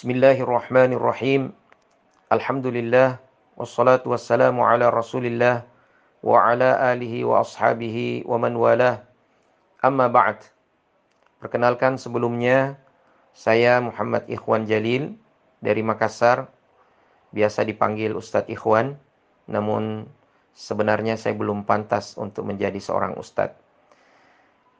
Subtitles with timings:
[0.00, 1.52] Bismillahirrahmanirrahim.
[2.32, 3.20] Alhamdulillah
[3.52, 5.68] wassalatu wassalamu ala Rasulillah
[6.24, 9.04] wa ala alihi wa ashabihi wa man walah.
[9.84, 10.40] Amma ba'd.
[11.44, 12.80] Perkenalkan sebelumnya
[13.36, 15.20] saya Muhammad Ikhwan Jalil
[15.60, 16.48] dari Makassar.
[17.36, 18.96] Biasa dipanggil Ustadz Ikhwan,
[19.52, 20.08] namun
[20.56, 23.52] sebenarnya saya belum pantas untuk menjadi seorang ustadz.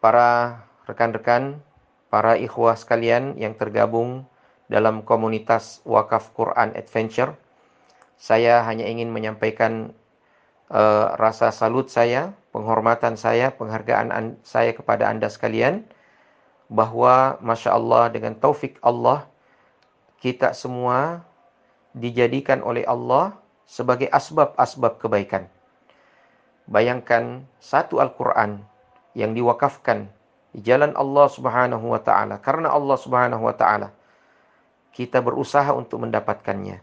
[0.00, 1.60] Para rekan-rekan,
[2.08, 4.24] para ikhwah sekalian yang tergabung
[4.70, 7.34] dalam komunitas Wakaf Quran Adventure.
[8.14, 9.90] Saya hanya ingin menyampaikan
[10.70, 15.82] uh, rasa salut saya, penghormatan saya, penghargaan saya kepada Anda sekalian
[16.70, 19.26] bahwa Masya Allah dengan taufik Allah
[20.22, 21.26] kita semua
[21.90, 23.34] dijadikan oleh Allah
[23.66, 25.50] sebagai asbab-asbab kebaikan.
[26.70, 28.62] Bayangkan satu Al-Quran
[29.18, 30.06] yang diwakafkan
[30.54, 33.90] di jalan Allah Subhanahu wa taala karena Allah Subhanahu wa taala
[34.90, 36.82] kita berusaha untuk mendapatkannya.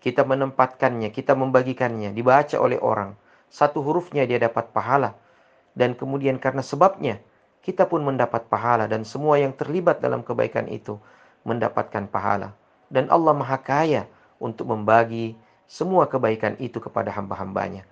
[0.00, 3.16] Kita menempatkannya, kita membagikannya, dibaca oleh orang.
[3.50, 5.16] Satu hurufnya dia dapat pahala.
[5.76, 7.18] Dan kemudian karena sebabnya,
[7.64, 8.86] kita pun mendapat pahala.
[8.86, 11.00] Dan semua yang terlibat dalam kebaikan itu
[11.42, 12.54] mendapatkan pahala.
[12.86, 14.06] Dan Allah Maha Kaya
[14.38, 15.34] untuk membagi
[15.66, 17.82] semua kebaikan itu kepada hamba-hambanya.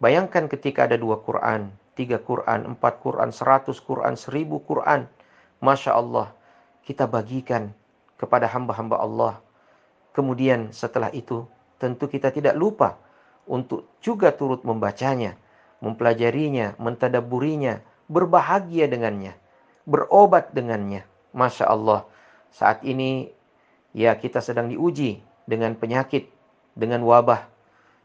[0.00, 5.04] Bayangkan ketika ada dua Quran, tiga Quran, empat Quran, seratus Quran, seribu Quran.
[5.58, 6.30] Masya Allah,
[6.86, 7.74] kita bagikan
[8.18, 9.34] kepada hamba-hamba Allah.
[10.12, 11.46] Kemudian setelah itu
[11.78, 12.98] tentu kita tidak lupa
[13.46, 15.38] untuk juga turut membacanya,
[15.80, 17.80] mempelajarinya, mentadaburinya,
[18.10, 19.32] berbahagia dengannya,
[19.86, 21.06] berobat dengannya.
[21.32, 22.02] Masya Allah,
[22.50, 23.30] saat ini
[23.94, 26.28] ya kita sedang diuji dengan penyakit,
[26.74, 27.46] dengan wabah.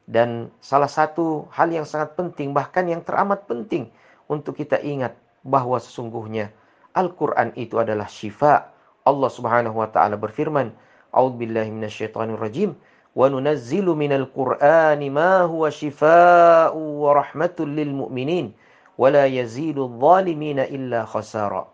[0.03, 3.87] Dan salah satu hal yang sangat penting, bahkan yang teramat penting
[4.27, 5.15] untuk kita ingat
[5.47, 6.51] bahwa sesungguhnya
[6.91, 8.72] Al-Quran itu adalah syifa
[9.03, 10.71] Allah Subhanahu wa taala berfirman,
[11.11, 12.75] "A'udzu billahi minasyaitonir rajim."
[13.13, 18.49] Wa nunazzilu minal Qur'ani ma huwa shifaa'u wa rahmatul lil mu'minin
[18.97, 21.69] wa la yazidu dhalimina illa khasara.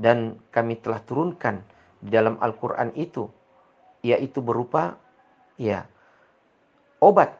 [0.00, 1.60] Dan kami telah turunkan
[2.00, 3.28] di dalam Al-Qur'an itu
[4.06, 4.94] yaitu berupa
[5.58, 5.82] ya
[7.02, 7.34] obat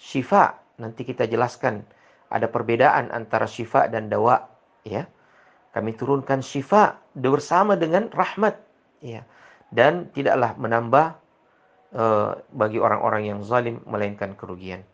[0.00, 1.84] syifa nanti kita jelaskan
[2.32, 4.48] ada perbedaan antara syifa dan dawa
[4.82, 5.04] ya
[5.74, 8.54] kami turunkan syifa bersama dengan rahmat.
[9.02, 9.26] Ya.
[9.74, 11.18] Dan tidaklah menambah
[11.98, 14.86] uh, bagi orang-orang yang zalim melainkan kerugian.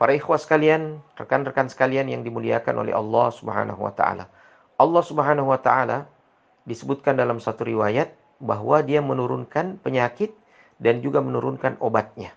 [0.00, 4.26] Para ikhwah sekalian, rekan-rekan sekalian yang dimuliakan oleh Allah Subhanahu wa taala.
[4.80, 6.08] Allah Subhanahu wa taala
[6.64, 8.10] disebutkan dalam satu riwayat
[8.42, 10.32] bahwa dia menurunkan penyakit
[10.82, 12.34] dan juga menurunkan obatnya.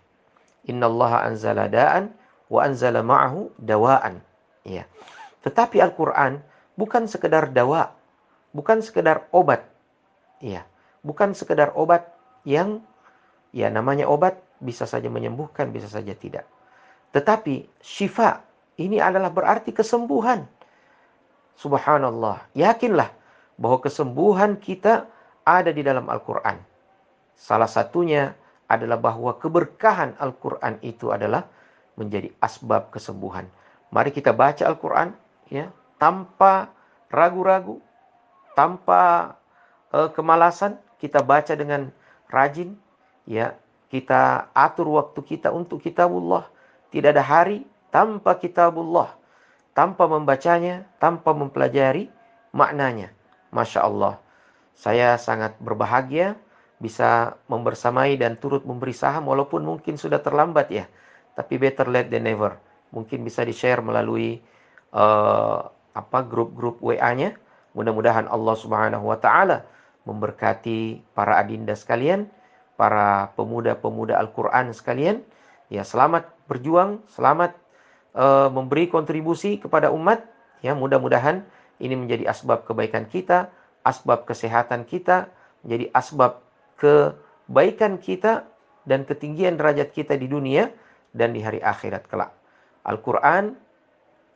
[0.68, 2.12] Innallaha anzala da'an
[2.52, 4.20] wa anzala ma'ahu dawaan.
[4.68, 4.84] Ya.
[5.42, 6.44] Tetapi Al-Qur'an
[6.78, 7.92] bukan sekedar dawa,
[8.54, 9.66] bukan sekedar obat.
[10.40, 10.64] Ya,
[11.02, 12.08] bukan sekedar obat
[12.46, 12.86] yang
[13.52, 16.46] ya namanya obat bisa saja menyembuhkan, bisa saja tidak.
[17.12, 18.46] Tetapi syifa
[18.78, 20.46] ini adalah berarti kesembuhan.
[21.58, 23.10] Subhanallah, yakinlah
[23.58, 25.10] bahwa kesembuhan kita
[25.42, 26.62] ada di dalam Al-Qur'an.
[27.34, 28.38] Salah satunya
[28.70, 31.50] adalah bahwa keberkahan Al-Qur'an itu adalah
[31.98, 33.50] menjadi asbab kesembuhan.
[33.90, 35.18] Mari kita baca Al-Qur'an
[35.50, 36.74] ya, tanpa
[37.14, 37.82] ragu-ragu,
[38.58, 39.34] tanpa
[39.94, 41.94] uh, kemalasan, kita baca dengan
[42.30, 42.78] rajin,
[43.30, 43.54] ya,
[43.94, 46.50] kita atur waktu kita untuk kitabullah.
[46.90, 49.12] Tidak ada hari tanpa kitabullah,
[49.76, 52.10] tanpa membacanya, tanpa mempelajari
[52.56, 53.12] maknanya.
[53.52, 54.20] Masya Allah,
[54.78, 56.36] saya sangat berbahagia
[56.78, 60.86] bisa membersamai dan turut memberi saham walaupun mungkin sudah terlambat ya.
[61.34, 62.58] Tapi better late than never.
[62.94, 64.42] Mungkin bisa di-share melalui
[64.94, 67.34] uh, apa grup-grup WA-nya.
[67.74, 69.66] Mudah-mudahan Allah Subhanahu wa taala
[70.06, 72.30] memberkati para adinda sekalian,
[72.78, 75.26] para pemuda-pemuda Al-Qur'an sekalian.
[75.68, 77.58] Ya, selamat berjuang, selamat
[78.16, 80.24] uh, memberi kontribusi kepada umat.
[80.64, 81.44] Ya, mudah-mudahan
[81.84, 83.52] ini menjadi asbab kebaikan kita,
[83.84, 85.28] asbab kesehatan kita,
[85.62, 86.40] menjadi asbab
[86.80, 88.48] kebaikan kita
[88.88, 90.72] dan ketinggian derajat kita di dunia
[91.12, 92.32] dan di hari akhirat kelak.
[92.88, 93.60] Al-Quran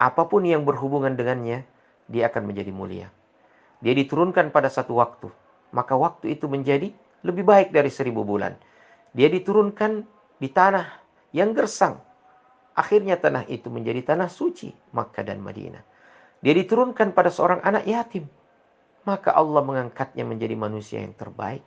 [0.02, 1.62] apa pun yang berhubungan dengannya,
[2.10, 3.08] dia akan menjadi mulia.
[3.86, 5.30] Dia diturunkan pada satu waktu,
[5.70, 6.90] maka waktu itu menjadi
[7.22, 8.58] lebih baik dari seribu bulan.
[9.14, 10.02] Dia diturunkan
[10.42, 10.90] di tanah
[11.38, 12.02] yang gersang.
[12.74, 15.86] Akhirnya tanah itu menjadi tanah suci, Makkah dan Madinah.
[16.42, 18.26] Dia diturunkan pada seorang anak yatim.
[19.06, 21.62] Maka Allah mengangkatnya menjadi manusia yang terbaik.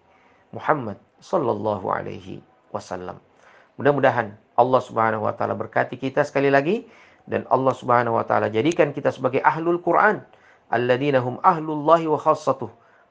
[0.51, 2.43] Muhammad sallallahu alaihi
[2.75, 3.19] wasallam.
[3.79, 6.87] Mudah-mudahan Allah Subhanahu wa taala berkati kita sekali lagi
[7.25, 10.21] dan Allah Subhanahu wa taala jadikan kita sebagai ahlul Quran
[10.69, 12.69] alladzina hum ahlullahi wa khassatuh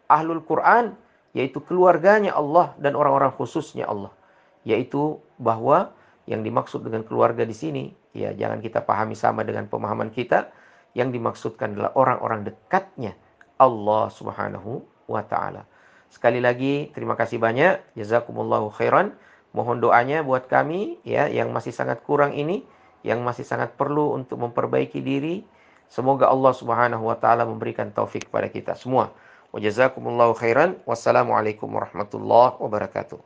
[0.09, 0.93] ahlul Quran
[1.33, 4.13] yaitu keluarganya Allah dan orang-orang khususnya Allah.
[4.63, 5.91] Yaitu bahwa
[6.29, 10.53] yang dimaksud dengan keluarga di sini, ya jangan kita pahami sama dengan pemahaman kita,
[10.93, 13.17] yang dimaksudkan adalah orang-orang dekatnya
[13.57, 15.65] Allah Subhanahu wa taala.
[16.13, 19.17] Sekali lagi terima kasih banyak, jazakumullahu khairan.
[19.53, 22.65] Mohon doanya buat kami ya yang masih sangat kurang ini,
[23.03, 25.43] yang masih sangat perlu untuk memperbaiki diri.
[25.91, 29.11] Semoga Allah Subhanahu wa taala memberikan taufik kepada kita semua.
[29.53, 30.79] Wa jazakumullahu khairan.
[30.87, 33.19] Wassalamualaikum warahmatullahi wabarakatuh.